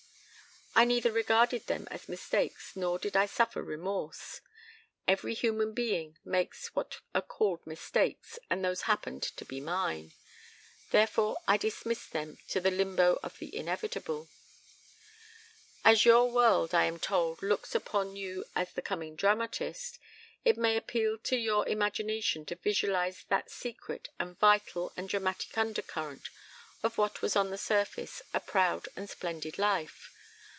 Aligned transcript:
"I 0.73 0.85
neither 0.85 1.11
regarded 1.11 1.67
them 1.67 1.85
as 1.91 2.07
mistakes 2.07 2.77
nor 2.77 2.97
did 2.97 3.15
I 3.17 3.25
suffer 3.25 3.61
remorse. 3.61 4.39
Every 5.05 5.33
human 5.33 5.73
being 5.73 6.17
makes 6.23 6.67
what 6.73 7.01
are 7.13 7.21
called 7.21 7.67
mistakes 7.67 8.39
and 8.49 8.63
those 8.63 8.83
happened 8.83 9.21
to 9.21 9.43
be 9.43 9.59
mine. 9.59 10.13
Therefore 10.91 11.35
I 11.45 11.57
dismissed 11.57 12.13
them 12.13 12.37
to 12.47 12.61
the 12.61 12.71
limbo 12.71 13.19
of 13.21 13.37
the 13.37 13.53
inevitable.... 13.53 14.29
As 15.83 16.05
your 16.05 16.31
world, 16.31 16.73
I 16.73 16.85
am 16.85 16.99
told, 16.99 17.43
looks 17.43 17.75
upon 17.75 18.15
you 18.15 18.45
as 18.55 18.71
the 18.71 18.81
coming 18.81 19.17
dramatist, 19.17 19.99
it 20.45 20.55
may 20.57 20.77
appeal 20.77 21.17
to 21.17 21.35
your 21.35 21.67
imagination 21.67 22.45
to 22.45 22.55
visualize 22.55 23.25
that 23.27 23.51
secret 23.51 24.07
and 24.17 24.39
vital 24.39 24.93
and 24.95 25.09
dramatic 25.09 25.55
undercurrent 25.57 26.29
of 26.81 26.97
what 26.97 27.21
was 27.21 27.35
on 27.35 27.49
the 27.49 27.57
surface 27.57 28.21
a 28.33 28.39
proud 28.39 28.87
and 28.95 29.09
splendid 29.09 29.59
life. 29.59 30.11